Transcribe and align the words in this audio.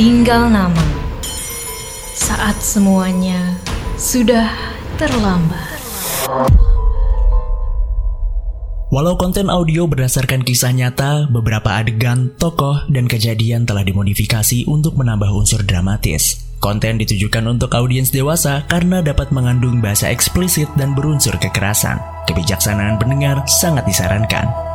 Tinggal 0.00 0.48
nama. 0.48 0.80
Saat 2.16 2.56
semuanya 2.64 3.60
sudah 4.00 4.48
terlambat. 4.96 5.76
Walau 8.88 9.20
konten 9.20 9.52
audio 9.52 9.84
berdasarkan 9.84 10.40
kisah 10.40 10.72
nyata, 10.72 11.28
beberapa 11.28 11.76
adegan, 11.76 12.32
tokoh, 12.40 12.80
dan 12.88 13.12
kejadian 13.12 13.68
telah 13.68 13.84
dimodifikasi 13.84 14.64
untuk 14.64 14.96
menambah 14.96 15.28
unsur 15.36 15.68
dramatis. 15.68 16.48
Konten 16.64 16.96
ditujukan 16.96 17.44
untuk 17.44 17.76
audiens 17.76 18.08
dewasa 18.08 18.64
karena 18.72 19.04
dapat 19.04 19.28
mengandung 19.36 19.84
bahasa 19.84 20.08
eksplisit 20.08 20.72
dan 20.80 20.96
berunsur 20.96 21.36
kekerasan. 21.36 22.00
Kebijaksanaan 22.24 22.96
pendengar 22.96 23.44
sangat 23.44 23.84
disarankan. 23.84 24.69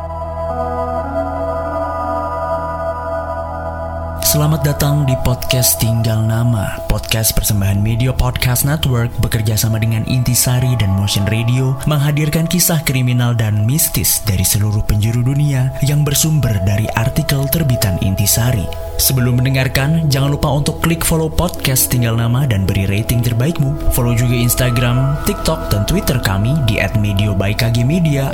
Selamat 4.36 4.68
datang 4.68 5.08
di 5.08 5.16
podcast 5.24 5.80
Tinggal 5.80 6.20
Nama, 6.28 6.84
podcast 6.92 7.32
persembahan 7.32 7.80
Media 7.80 8.12
Podcast 8.12 8.68
Network 8.68 9.08
bekerja 9.24 9.56
sama 9.56 9.80
dengan 9.80 10.04
Intisari 10.04 10.76
dan 10.76 10.92
Motion 10.92 11.24
Radio 11.24 11.72
menghadirkan 11.88 12.44
kisah 12.44 12.84
kriminal 12.84 13.32
dan 13.32 13.64
mistis 13.64 14.20
dari 14.28 14.44
seluruh 14.44 14.84
penjuru 14.84 15.24
dunia 15.24 15.72
yang 15.88 16.04
bersumber 16.04 16.52
dari 16.68 16.84
artikel 17.00 17.48
terbitan 17.48 17.96
Intisari. 18.04 18.85
Sebelum 18.96 19.36
mendengarkan, 19.36 20.08
jangan 20.08 20.32
lupa 20.32 20.48
untuk 20.48 20.80
klik 20.80 21.04
follow 21.04 21.28
podcast 21.28 21.92
Tinggal 21.92 22.16
Nama 22.16 22.48
dan 22.48 22.64
beri 22.64 22.88
rating 22.88 23.20
terbaikmu. 23.20 23.92
Follow 23.92 24.16
juga 24.16 24.32
Instagram, 24.32 25.20
TikTok, 25.28 25.68
dan 25.68 25.84
Twitter 25.84 26.16
kami 26.16 26.56
di 26.64 26.80
@medio 26.96 27.36
by 27.36 27.52
KG 27.52 27.84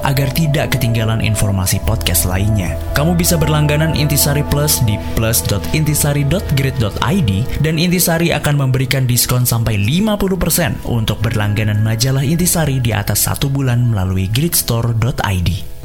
agar 0.07 0.31
tidak 0.31 0.79
ketinggalan 0.79 1.19
informasi 1.19 1.83
podcast 1.83 2.31
lainnya. 2.31 2.79
Kamu 2.95 3.19
bisa 3.19 3.35
berlangganan 3.35 3.99
Intisari 3.99 4.47
Plus 4.47 4.79
di 4.87 4.95
plus.intisari.grid.id 5.19 7.31
dan 7.59 7.75
Intisari 7.75 8.31
akan 8.31 8.63
memberikan 8.63 9.03
diskon 9.03 9.43
sampai 9.43 9.75
50% 9.75 10.87
untuk 10.87 11.19
berlangganan 11.19 11.83
majalah 11.83 12.23
Intisari 12.23 12.79
di 12.79 12.95
atas 12.95 13.27
satu 13.27 13.51
bulan 13.51 13.91
melalui 13.91 14.31
gridstore.id. 14.31 15.82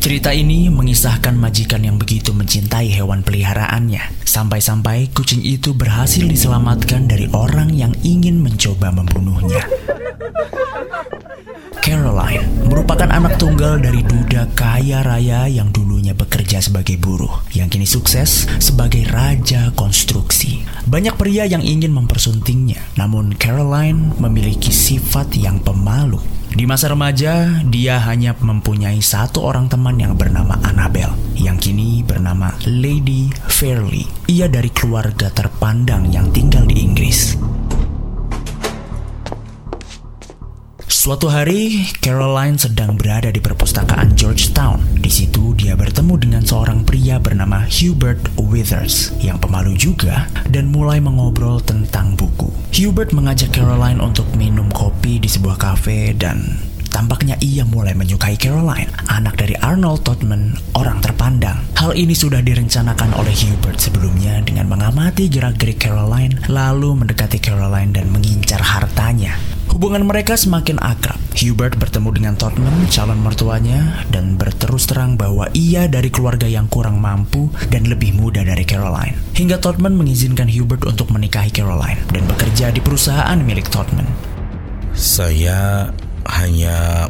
Cerita 0.00 0.32
ini 0.32 0.72
mengisahkan 0.72 1.36
majikan 1.36 1.84
yang 1.84 2.00
begitu 2.00 2.32
mencintai 2.32 2.88
hewan 2.88 3.20
peliharaannya, 3.20 4.24
sampai-sampai 4.24 5.12
kucing 5.12 5.44
itu 5.44 5.76
berhasil 5.76 6.24
diselamatkan 6.24 7.04
dari 7.04 7.28
orang 7.36 7.68
yang 7.76 7.92
ingin 8.00 8.40
mencoba 8.40 8.88
membunuhnya. 8.96 9.60
Caroline 11.84 12.48
merupakan 12.64 13.12
anak 13.12 13.36
tunggal 13.36 13.76
dari 13.76 14.00
duda 14.00 14.48
kaya 14.56 15.04
raya 15.04 15.44
yang 15.52 15.68
dulunya 15.68 16.16
bekerja 16.16 16.64
sebagai 16.64 16.96
buruh, 16.96 17.44
yang 17.52 17.68
kini 17.68 17.84
sukses 17.84 18.48
sebagai 18.56 19.04
raja 19.04 19.68
konstruksi. 19.76 20.64
Banyak 20.88 21.20
pria 21.20 21.44
yang 21.44 21.60
ingin 21.60 21.92
mempersuntingnya, 21.92 22.80
namun 22.96 23.36
Caroline 23.36 24.16
memiliki 24.16 24.72
sifat 24.72 25.36
yang 25.36 25.60
pemalu. 25.60 26.39
Di 26.50 26.66
masa 26.66 26.90
remaja, 26.90 27.62
dia 27.70 28.02
hanya 28.10 28.34
mempunyai 28.34 28.98
satu 28.98 29.46
orang 29.46 29.70
teman 29.70 29.94
yang 30.02 30.18
bernama 30.18 30.58
Annabelle, 30.66 31.14
yang 31.38 31.54
kini 31.54 32.02
bernama 32.02 32.50
Lady 32.66 33.30
Fairley. 33.46 34.02
Ia 34.26 34.50
dari 34.50 34.74
keluarga 34.74 35.30
terpandang 35.30 36.10
yang 36.10 36.26
tinggal 36.34 36.66
di 36.66 36.82
Inggris. 36.82 37.38
Suatu 40.90 41.30
hari, 41.30 41.86
Caroline 42.02 42.60
sedang 42.60 42.98
berada 42.98 43.30
di 43.30 43.40
perpustakaan 43.40 44.18
Georgetown. 44.18 45.00
Di 45.00 45.08
situ 45.08 45.56
dia 45.56 45.72
bertemu 45.72 46.14
dengan 46.18 46.42
seorang 46.44 46.79
pria 47.10 47.18
bernama 47.18 47.66
Hubert 47.66 48.22
Withers 48.38 49.10
yang 49.18 49.42
pemalu 49.42 49.74
juga 49.74 50.30
dan 50.46 50.70
mulai 50.70 51.02
mengobrol 51.02 51.58
tentang 51.58 52.14
buku. 52.14 52.46
Hubert 52.70 53.10
mengajak 53.10 53.50
Caroline 53.50 53.98
untuk 53.98 54.30
minum 54.38 54.70
kopi 54.70 55.18
di 55.18 55.26
sebuah 55.26 55.58
kafe 55.58 56.14
dan 56.14 56.70
Tampaknya 56.90 57.38
ia 57.38 57.62
mulai 57.66 57.94
menyukai 57.94 58.34
Caroline, 58.34 58.90
anak 59.06 59.38
dari 59.38 59.54
Arnold 59.58 60.02
Todman, 60.02 60.54
orang 60.74 60.98
terpandang. 60.98 61.58
Hal 61.78 61.94
ini 61.94 62.14
sudah 62.14 62.42
direncanakan 62.42 63.14
oleh 63.14 63.30
Hubert 63.46 63.78
sebelumnya 63.78 64.42
dengan 64.42 64.66
mengamati 64.66 65.30
gerak-gerik 65.30 65.78
Caroline, 65.78 66.34
lalu 66.50 66.94
mendekati 66.98 67.38
Caroline 67.38 67.94
dan 67.94 68.10
mengincar 68.10 68.58
hartanya. 68.58 69.38
Hubungan 69.70 70.02
mereka 70.02 70.34
semakin 70.34 70.82
akrab. 70.82 71.16
Hubert 71.38 71.78
bertemu 71.78 72.10
dengan 72.10 72.34
Todman, 72.34 72.90
calon 72.90 73.22
mertuanya, 73.22 74.02
dan 74.10 74.34
berterus 74.34 74.90
terang 74.90 75.14
bahwa 75.14 75.46
ia 75.54 75.86
dari 75.86 76.10
keluarga 76.10 76.50
yang 76.50 76.66
kurang 76.66 76.98
mampu 76.98 77.48
dan 77.70 77.86
lebih 77.86 78.12
muda 78.18 78.42
dari 78.42 78.66
Caroline. 78.66 79.14
Hingga 79.38 79.62
Todman 79.62 79.94
mengizinkan 79.94 80.50
Hubert 80.50 80.82
untuk 80.84 81.14
menikahi 81.14 81.54
Caroline 81.54 82.02
dan 82.10 82.26
bekerja 82.26 82.74
di 82.74 82.82
perusahaan 82.82 83.38
milik 83.38 83.70
Todman. 83.70 84.04
Saya 84.92 85.88
hanya 86.26 87.06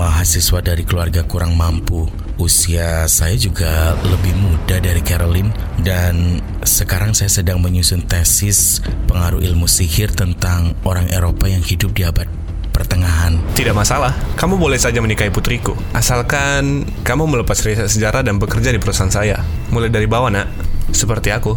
mahasiswa 0.00 0.64
dari 0.64 0.82
keluarga 0.82 1.28
kurang 1.28 1.54
mampu. 1.54 2.25
Usia 2.36 3.08
saya 3.08 3.32
juga 3.40 3.96
lebih 4.04 4.36
muda 4.36 4.76
dari 4.76 5.00
Caroline 5.00 5.48
dan 5.80 6.44
sekarang 6.68 7.16
saya 7.16 7.32
sedang 7.32 7.64
menyusun 7.64 8.04
tesis 8.04 8.84
pengaruh 9.08 9.40
ilmu 9.40 9.64
sihir 9.64 10.12
tentang 10.12 10.76
orang 10.84 11.08
Eropa 11.08 11.48
yang 11.48 11.64
hidup 11.64 11.96
di 11.96 12.04
abad 12.04 12.28
pertengahan. 12.76 13.40
Tidak 13.56 13.72
masalah, 13.72 14.12
kamu 14.36 14.60
boleh 14.60 14.76
saja 14.76 15.00
menikahi 15.00 15.32
putriku. 15.32 15.72
Asalkan 15.96 16.84
kamu 17.08 17.24
melepas 17.24 17.56
riset 17.64 17.88
sejarah 17.88 18.20
dan 18.20 18.36
bekerja 18.36 18.68
di 18.68 18.76
perusahaan 18.76 19.08
saya. 19.08 19.40
Mulai 19.72 19.88
dari 19.88 20.04
bawah, 20.04 20.28
nak. 20.28 20.52
Seperti 20.92 21.32
aku. 21.32 21.56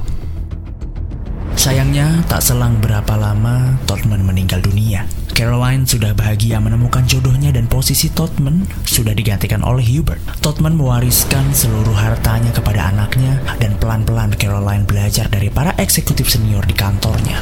Sayangnya, 1.59 2.23
tak 2.31 2.39
selang 2.39 2.79
berapa 2.79 3.19
lama 3.19 3.75
Todman 3.83 4.23
meninggal 4.23 4.63
dunia. 4.63 5.03
Caroline 5.39 5.87
sudah 5.87 6.11
bahagia 6.11 6.59
menemukan 6.59 7.07
jodohnya 7.07 7.55
dan 7.55 7.63
posisi 7.71 8.11
Todman 8.11 8.67
sudah 8.83 9.15
digantikan 9.15 9.63
oleh 9.63 9.87
Hubert. 9.87 10.19
Todman 10.43 10.75
mewariskan 10.75 11.55
seluruh 11.55 11.95
hartanya 11.95 12.51
kepada 12.51 12.91
anaknya 12.91 13.39
dan 13.55 13.71
pelan-pelan 13.79 14.35
Caroline 14.35 14.83
belajar 14.83 15.31
dari 15.31 15.47
para 15.47 15.71
eksekutif 15.79 16.27
senior 16.27 16.59
di 16.67 16.75
kantornya. 16.75 17.39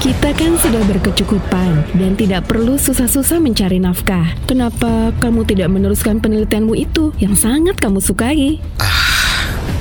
Kita 0.00 0.32
kan 0.32 0.56
sudah 0.56 0.82
berkecukupan 0.88 1.92
dan 1.92 2.16
tidak 2.16 2.48
perlu 2.48 2.80
susah-susah 2.80 3.36
mencari 3.36 3.76
nafkah. 3.76 4.40
Kenapa 4.48 5.12
kamu 5.20 5.44
tidak 5.44 5.68
meneruskan 5.68 6.16
penelitianmu 6.16 6.72
itu 6.72 7.12
yang 7.20 7.36
sangat 7.36 7.76
kamu 7.76 8.00
sukai? 8.00 8.56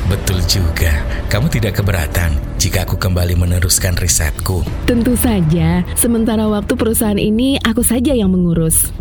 Betul 0.05 0.37
juga, 0.45 1.01
kamu 1.33 1.49
tidak 1.49 1.81
keberatan 1.81 2.37
jika 2.61 2.85
aku 2.85 2.93
kembali 2.93 3.33
meneruskan 3.41 3.97
risetku. 3.97 4.61
Tentu 4.85 5.17
saja, 5.17 5.81
sementara 5.97 6.45
waktu 6.45 6.77
perusahaan 6.77 7.17
ini 7.17 7.57
aku 7.65 7.81
saja 7.81 8.13
yang 8.13 8.29
mengurus. 8.29 8.93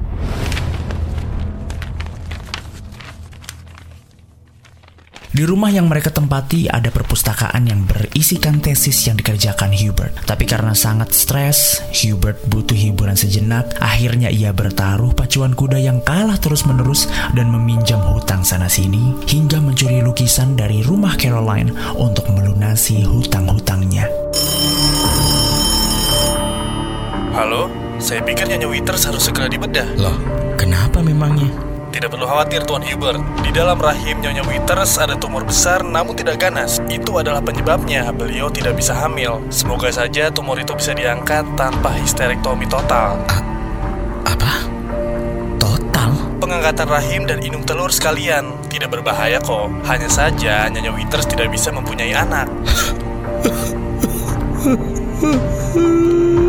Di 5.35 5.43
rumah 5.43 5.67
yang 5.67 5.91
mereka 5.91 6.15
tempati 6.15 6.71
ada 6.71 6.95
perpustakaan 6.95 7.67
yang 7.67 7.83
berisikan 7.91 8.63
tesis 8.63 9.03
yang 9.11 9.19
dikerjakan 9.19 9.75
Hubert. 9.75 10.15
Tapi 10.23 10.47
karena 10.47 10.79
sangat 10.79 11.11
stres, 11.11 11.83
Hubert 11.91 12.39
butuh 12.47 12.79
hiburan 12.79 13.19
sejenak. 13.19 13.75
Akhirnya 13.83 14.31
ia 14.31 14.55
bertaruh 14.55 15.11
pacuan 15.11 15.51
kuda 15.51 15.83
yang 15.83 15.99
kalah 16.07 16.39
terus-menerus 16.39 17.11
dan 17.35 17.51
meminjam 17.51 17.99
hutang 18.15 18.47
sana-sini 18.47 19.27
hingga 19.27 19.59
mencuri 19.59 20.07
lukisan 20.07 20.55
dari 20.55 20.87
rumah 20.87 21.19
Caroline 21.19 21.75
untuk 21.99 22.31
melunasi 22.31 23.03
hutang-hutangnya. 23.03 24.07
Halo, 27.35 27.67
saya 27.99 28.23
pikir 28.23 28.47
Nyonya 28.55 28.71
Withers 28.71 29.11
harus 29.11 29.27
segera 29.27 29.51
dibedah. 29.51 29.99
Loh, 29.99 30.15
kenapa 30.55 31.03
memangnya? 31.03 31.74
Tidak 31.95 32.11
perlu 32.11 32.27
khawatir 32.27 32.67
Tuan 32.67 32.83
Hubert. 32.83 33.23
Di 33.47 33.55
dalam 33.55 33.79
rahim 33.79 34.19
Nyonya 34.19 34.43
Withers 34.43 34.99
ada 34.99 35.15
tumor 35.15 35.47
besar 35.47 35.87
namun 35.87 36.19
tidak 36.19 36.43
ganas. 36.43 36.83
Itu 36.91 37.23
adalah 37.23 37.39
penyebabnya 37.39 38.11
beliau 38.11 38.51
tidak 38.51 38.75
bisa 38.83 38.99
hamil. 38.99 39.39
Semoga 39.47 39.95
saja 39.95 40.27
tumor 40.27 40.59
itu 40.59 40.75
bisa 40.75 40.91
diangkat 40.91 41.47
tanpa 41.55 41.95
histerektomi 41.95 42.67
total. 42.67 43.15
Apa? 44.27 44.67
Total? 45.63 46.11
Pengangkatan 46.43 46.91
rahim 46.91 47.31
dan 47.31 47.39
indung 47.47 47.63
telur 47.63 47.95
sekalian 47.95 48.59
tidak 48.67 48.91
berbahaya 48.99 49.39
kok. 49.39 49.71
Hanya 49.87 50.11
saja 50.11 50.67
Nyonya 50.67 50.91
Withers 50.91 51.31
tidak 51.31 51.55
bisa 51.55 51.71
mempunyai 51.71 52.11
anak. 52.11 52.51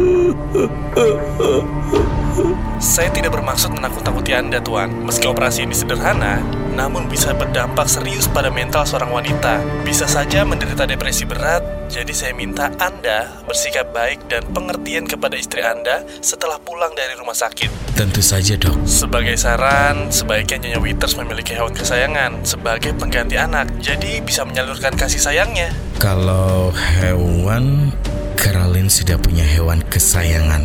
Saya 2.80 3.10
tidak 3.12 3.36
bermaksud 3.36 3.72
menakut-nakuti 3.76 4.36
Anda, 4.36 4.60
Tuan. 4.60 4.92
Meski 5.08 5.28
operasi 5.28 5.64
ini 5.64 5.76
sederhana, 5.76 6.44
namun 6.76 7.08
bisa 7.08 7.32
berdampak 7.32 7.88
serius 7.88 8.28
pada 8.28 8.52
mental 8.52 8.84
seorang 8.84 9.12
wanita. 9.12 9.64
Bisa 9.88 10.04
saja 10.08 10.44
menderita 10.44 10.84
depresi 10.84 11.24
berat, 11.24 11.64
jadi 11.88 12.12
saya 12.12 12.34
minta 12.36 12.72
Anda 12.80 13.44
bersikap 13.48 13.96
baik 13.96 14.28
dan 14.28 14.44
pengertian 14.52 15.08
kepada 15.08 15.40
istri 15.40 15.64
Anda 15.64 16.04
setelah 16.20 16.60
pulang 16.60 16.92
dari 16.92 17.16
rumah 17.16 17.36
sakit. 17.36 17.96
Tentu 17.96 18.20
saja 18.20 18.60
dok. 18.60 18.84
Sebagai 18.84 19.40
saran, 19.40 20.12
sebaiknya 20.12 20.68
Nyonya 20.68 20.80
Withers 20.84 21.16
memiliki 21.16 21.56
hewan 21.56 21.72
kesayangan 21.72 22.44
sebagai 22.44 22.92
pengganti 22.96 23.40
anak, 23.40 23.72
jadi 23.80 24.20
bisa 24.20 24.44
menyalurkan 24.44 24.96
kasih 25.00 25.24
sayangnya. 25.24 25.72
Kalau 26.00 26.76
hewan, 26.76 27.96
Caroline 28.46 28.94
sudah 28.94 29.18
punya 29.18 29.42
hewan 29.42 29.82
kesayangan, 29.90 30.62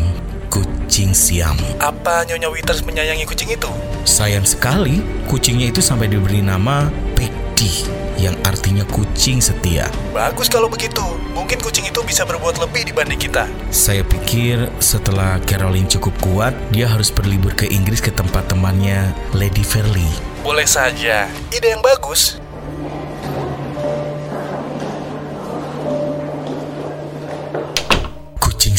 kucing 0.53 1.17
siam. 1.17 1.57
Apa 1.81 2.29
Nyonya 2.29 2.53
Withers 2.53 2.85
menyayangi 2.85 3.25
kucing 3.25 3.49
itu? 3.49 3.73
Sayang 4.05 4.45
sekali, 4.45 5.01
kucingnya 5.25 5.73
itu 5.73 5.81
sampai 5.81 6.05
diberi 6.05 6.45
nama 6.45 6.93
Peggy, 7.17 7.89
yang 8.21 8.37
artinya 8.45 8.85
kucing 8.85 9.41
setia. 9.41 9.89
Bagus 10.13 10.45
kalau 10.45 10.69
begitu. 10.69 11.01
Mungkin 11.33 11.57
kucing 11.57 11.89
itu 11.89 12.05
bisa 12.05 12.21
berbuat 12.21 12.61
lebih 12.61 12.85
dibanding 12.85 13.17
kita. 13.17 13.49
Saya 13.73 14.05
pikir 14.05 14.69
setelah 14.77 15.41
Caroline 15.49 15.89
cukup 15.89 16.13
kuat, 16.21 16.53
dia 16.69 16.85
harus 16.85 17.09
berlibur 17.09 17.57
ke 17.57 17.65
Inggris 17.65 17.97
ke 17.97 18.13
tempat 18.13 18.45
temannya 18.45 19.09
Lady 19.33 19.65
Fairley. 19.65 20.05
Boleh 20.45 20.69
saja. 20.69 21.25
Ide 21.49 21.73
yang 21.73 21.81
bagus. 21.81 22.37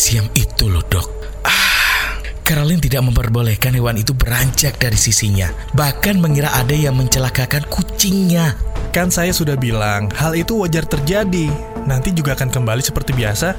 Siam 0.02 0.26
itu 0.34 0.66
loh 0.66 0.82
dok. 0.90 1.06
Ah, 1.46 2.18
Caroline 2.42 2.82
tidak 2.82 3.06
memperbolehkan 3.06 3.70
hewan 3.78 4.02
itu 4.02 4.10
beranjak 4.10 4.74
dari 4.82 4.98
sisinya. 4.98 5.46
Bahkan 5.78 6.18
mengira 6.18 6.50
ada 6.58 6.74
yang 6.74 6.98
mencelakakan 6.98 7.62
kucingnya. 7.70 8.58
Kan 8.90 9.14
saya 9.14 9.30
sudah 9.30 9.54
bilang, 9.54 10.10
hal 10.18 10.34
itu 10.34 10.58
wajar 10.58 10.82
terjadi. 10.90 11.54
Nanti 11.86 12.10
juga 12.10 12.34
akan 12.34 12.50
kembali 12.50 12.82
seperti 12.82 13.14
biasa. 13.14 13.54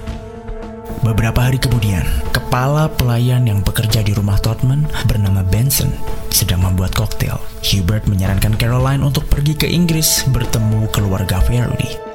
Beberapa 1.00 1.48
hari 1.48 1.64
kemudian, 1.64 2.04
kepala 2.36 2.92
pelayan 2.92 3.48
yang 3.48 3.64
bekerja 3.64 4.04
di 4.04 4.12
rumah 4.12 4.36
Todman 4.44 4.84
bernama 5.08 5.48
Benson 5.48 5.96
sedang 6.28 6.60
membuat 6.68 6.92
koktail. 6.92 7.40
Hubert 7.64 8.04
menyarankan 8.12 8.60
Caroline 8.60 9.04
untuk 9.04 9.24
pergi 9.32 9.56
ke 9.56 9.68
Inggris 9.68 10.28
bertemu 10.28 10.92
keluarga 10.92 11.40
Fairley. 11.40 12.13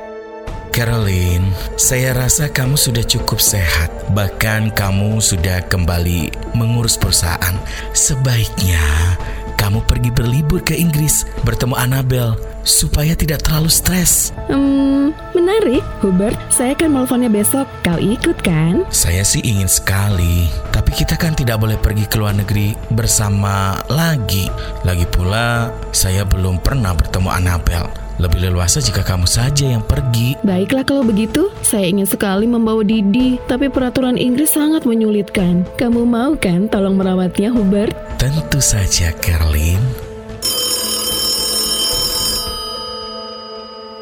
Caroline, 0.79 1.51
saya 1.75 2.15
rasa 2.15 2.47
kamu 2.55 2.79
sudah 2.79 3.03
cukup 3.03 3.43
sehat. 3.43 3.91
Bahkan 4.15 4.79
kamu 4.79 5.19
sudah 5.19 5.67
kembali 5.67 6.55
mengurus 6.55 6.95
perusahaan. 6.95 7.59
Sebaiknya 7.91 8.79
kamu 9.59 9.83
pergi 9.91 10.15
berlibur 10.15 10.63
ke 10.63 10.79
Inggris 10.79 11.27
bertemu 11.43 11.75
Annabel 11.75 12.39
supaya 12.63 13.19
tidak 13.19 13.43
terlalu 13.43 13.75
stres. 13.75 14.31
Hmm, 14.47 15.11
menarik. 15.35 15.83
Hubert, 15.99 16.39
saya 16.47 16.79
akan 16.79 16.95
melponnya 16.95 17.27
besok. 17.27 17.67
Kau 17.83 17.99
ikut 17.99 18.39
kan? 18.47 18.87
Saya 18.95 19.27
sih 19.27 19.43
ingin 19.43 19.67
sekali, 19.67 20.47
tapi 20.71 20.95
kita 20.95 21.19
kan 21.19 21.35
tidak 21.35 21.59
boleh 21.59 21.75
pergi 21.75 22.07
ke 22.07 22.23
luar 22.23 22.39
negeri 22.39 22.79
bersama 22.95 23.83
lagi. 23.91 24.47
Lagi 24.87 25.11
pula, 25.11 25.75
saya 25.91 26.23
belum 26.23 26.63
pernah 26.63 26.95
bertemu 26.95 27.29
Annabel. 27.35 27.98
Lebih 28.19 28.51
leluasa 28.51 28.83
jika 28.83 29.07
kamu 29.07 29.31
saja 29.31 29.79
yang 29.79 29.83
pergi. 29.87 30.35
Baiklah 30.43 30.83
kalau 30.83 31.07
begitu, 31.07 31.55
saya 31.63 31.87
ingin 31.87 32.03
sekali 32.03 32.51
membawa 32.51 32.83
Didi, 32.83 33.39
tapi 33.47 33.71
peraturan 33.71 34.19
Inggris 34.19 34.59
sangat 34.59 34.83
menyulitkan. 34.83 35.63
Kamu 35.79 36.03
mau 36.03 36.35
kan 36.35 36.67
tolong 36.67 36.99
merawatnya, 36.99 37.55
Hubert? 37.55 37.95
Tentu 38.19 38.59
saja, 38.59 39.15
Caroline. 39.23 40.11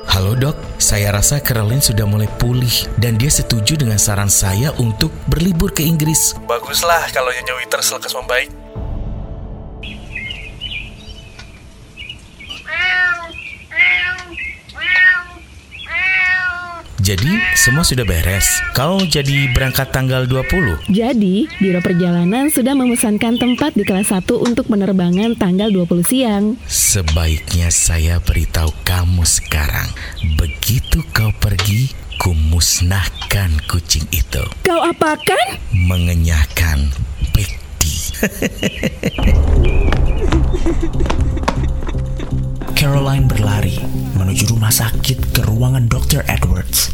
Halo 0.09 0.33
dok, 0.33 0.57
saya 0.81 1.13
rasa 1.13 1.45
Caroline 1.45 1.85
sudah 1.85 2.09
mulai 2.09 2.25
pulih 2.41 2.89
dan 2.97 3.21
dia 3.21 3.29
setuju 3.29 3.77
dengan 3.77 4.01
saran 4.01 4.33
saya 4.33 4.73
untuk 4.81 5.13
berlibur 5.29 5.77
ke 5.77 5.85
Inggris. 5.85 6.33
Baguslah 6.49 7.13
kalau 7.13 7.29
Nyonya 7.37 7.53
Withers 7.61 7.93
lekas 7.93 8.17
membaik. 8.17 8.66
Jadi, 17.07 17.39
semua 17.55 17.87
sudah 17.87 18.03
beres. 18.03 18.59
Kau 18.75 18.99
jadi 18.99 19.47
berangkat 19.55 19.95
tanggal 19.95 20.27
20? 20.27 20.91
Jadi, 20.91 21.47
Biro 21.63 21.79
Perjalanan 21.79 22.51
sudah 22.51 22.75
memesankan 22.75 23.39
tempat 23.39 23.79
di 23.79 23.87
kelas 23.87 24.11
1 24.11 24.27
untuk 24.43 24.67
penerbangan 24.67 25.39
tanggal 25.39 25.71
20 25.71 26.03
siang. 26.03 26.59
Sebaiknya 26.67 27.71
saya 27.71 28.19
beritahu 28.19 28.75
kamu 28.83 29.23
sekarang. 29.23 29.87
Begitu 30.35 31.07
kau 31.15 31.31
pergi, 31.39 31.95
kumusnahkan 32.19 33.55
kucing 33.71 34.11
itu. 34.11 34.43
Kau 34.67 34.83
apakan? 34.83 35.63
Mengenyahkan 35.71 36.91
Pekti. 37.31 38.19
Caroline 42.75 43.31
berlari 43.31 43.79
menuju 44.27 44.59
rumah 44.59 44.75
sakit 44.75 45.39
ke 45.39 45.41
ruangan 45.47 45.87
Dr. 45.87 46.27
Edwards. 46.27 46.91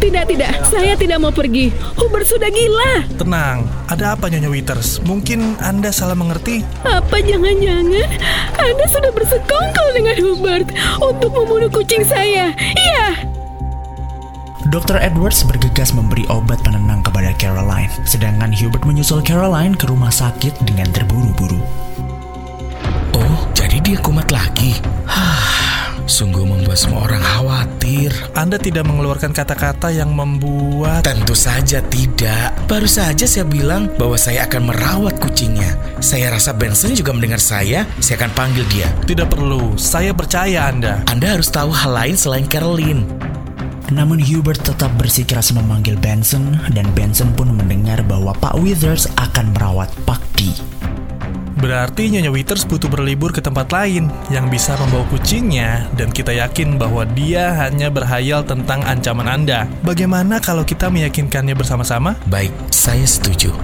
Tidak, 0.00 0.24
tidak. 0.24 0.64
Saya 0.64 0.96
tidak 0.96 1.20
mau 1.20 1.28
pergi. 1.28 1.68
Hubert 2.00 2.24
sudah 2.24 2.48
gila. 2.48 3.04
Tenang, 3.20 3.68
ada 3.92 4.16
apa 4.16 4.32
Nyonya 4.32 4.48
Withers? 4.48 5.04
Mungkin 5.04 5.60
Anda 5.60 5.92
salah 5.92 6.16
mengerti. 6.16 6.64
Apa 6.88 7.20
jangan-jangan 7.20 8.08
Anda 8.56 8.84
sudah 8.88 9.12
bersekongkol 9.12 9.88
dengan 9.92 10.16
Hubert 10.24 10.72
untuk 10.96 11.36
membunuh 11.36 11.68
kucing 11.68 12.08
saya? 12.08 12.56
Iya. 12.56 13.28
Dr. 14.72 14.96
Edwards 14.96 15.44
bergegas 15.44 15.92
memberi 15.92 16.24
obat 16.32 16.64
penenang 16.64 17.04
kepada 17.04 17.36
Caroline, 17.36 17.92
sedangkan 18.08 18.48
Hubert 18.56 18.88
menyusul 18.88 19.20
Caroline 19.20 19.76
ke 19.76 19.84
rumah 19.92 20.08
sakit 20.08 20.56
dengan 20.64 20.88
terburu-buru. 20.88 21.60
Oh, 23.12 23.44
jadi 23.52 23.76
dia 23.84 24.00
kumat 24.00 24.32
lagi. 24.32 24.80
Hah, 25.04 25.51
sungguh 26.12 26.44
membuat 26.44 26.76
semua 26.76 27.08
orang 27.08 27.24
khawatir. 27.24 28.12
Anda 28.36 28.60
tidak 28.60 28.84
mengeluarkan 28.84 29.32
kata-kata 29.32 29.88
yang 29.88 30.12
membuat... 30.12 31.08
Tentu 31.08 31.32
saja 31.32 31.80
tidak. 31.88 32.52
Baru 32.68 32.84
saja 32.84 33.24
saya 33.24 33.48
bilang 33.48 33.88
bahwa 33.96 34.20
saya 34.20 34.44
akan 34.44 34.68
merawat 34.68 35.16
kucingnya. 35.16 35.72
Saya 36.04 36.36
rasa 36.36 36.52
Benson 36.52 36.92
juga 36.92 37.16
mendengar 37.16 37.40
saya. 37.40 37.88
Saya 37.96 38.20
akan 38.20 38.32
panggil 38.36 38.68
dia. 38.68 38.92
Tidak 39.08 39.32
perlu, 39.32 39.80
saya 39.80 40.12
percaya 40.12 40.68
Anda. 40.68 41.00
Anda 41.08 41.40
harus 41.40 41.48
tahu 41.48 41.72
hal 41.72 41.96
lain 41.96 42.20
selain 42.20 42.44
Caroline. 42.44 43.08
Namun 43.88 44.20
Hubert 44.20 44.60
tetap 44.60 44.92
bersikeras 45.00 45.52
memanggil 45.56 45.96
Benson 45.96 46.60
dan 46.76 46.88
Benson 46.92 47.32
pun 47.32 47.52
mendengar 47.52 48.00
bahwa 48.04 48.36
Pak 48.36 48.60
Withers 48.60 49.08
akan 49.20 49.52
merawat 49.56 49.88
Pak 50.04 50.20
D. 50.36 50.52
Berarti 51.62 52.10
Nyonya 52.10 52.34
Withers 52.34 52.66
butuh 52.66 52.90
berlibur 52.90 53.30
ke 53.30 53.38
tempat 53.38 53.70
lain 53.70 54.10
yang 54.34 54.50
bisa 54.50 54.74
membawa 54.82 55.06
kucingnya 55.14 55.86
dan 55.94 56.10
kita 56.10 56.34
yakin 56.34 56.74
bahwa 56.74 57.06
dia 57.06 57.54
hanya 57.54 57.86
berhayal 57.86 58.42
tentang 58.42 58.82
ancaman 58.82 59.30
Anda. 59.30 59.70
Bagaimana 59.86 60.42
kalau 60.42 60.66
kita 60.66 60.90
meyakinkannya 60.90 61.54
bersama-sama? 61.54 62.18
Baik, 62.26 62.50
saya 62.74 63.06
setuju. 63.06 63.54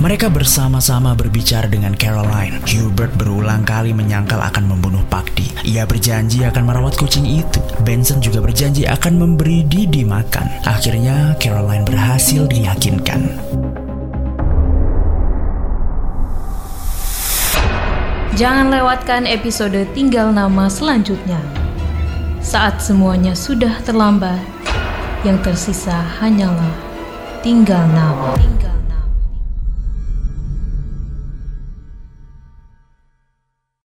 Mereka 0.00 0.32
bersama-sama 0.32 1.12
berbicara 1.12 1.68
dengan 1.68 1.92
Caroline. 1.92 2.58
Hubert 2.72 3.12
berulang 3.20 3.68
kali 3.68 3.92
menyangkal 3.92 4.40
akan 4.40 4.64
membunuh 4.64 5.04
Pakdi. 5.12 5.52
Ia 5.68 5.84
berjanji 5.84 6.40
akan 6.48 6.64
merawat 6.64 6.96
kucing 6.96 7.28
itu. 7.28 7.60
Benson 7.84 8.24
juga 8.24 8.40
berjanji 8.40 8.88
akan 8.88 9.12
memberi 9.20 9.60
Didi 9.68 10.08
makan. 10.08 10.64
Akhirnya 10.64 11.36
Caroline 11.36 11.84
berhasil 11.84 12.48
diyakinkan. 12.48 13.20
Jangan 18.34 18.66
lewatkan 18.66 19.30
episode 19.30 19.78
Tinggal 19.94 20.34
Nama 20.34 20.66
selanjutnya. 20.66 21.38
Saat 22.42 22.82
semuanya 22.82 23.30
sudah 23.30 23.78
terlambat, 23.86 24.42
yang 25.22 25.38
tersisa 25.38 25.94
hanyalah 26.18 26.74
tinggal 27.46 27.86
nama. 27.94 28.34
Tinggal 28.34 28.73